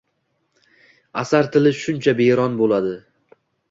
[1.25, 3.01] asar tili shuncha biyron bo’ladi.